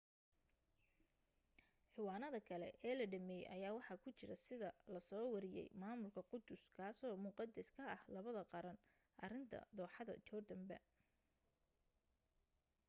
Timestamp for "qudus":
6.31-6.61